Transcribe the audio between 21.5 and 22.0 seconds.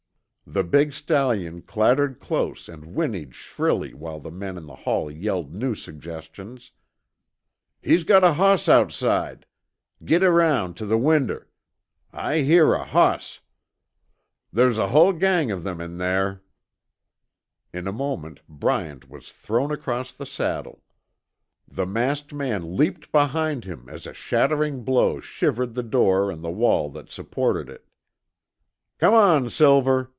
The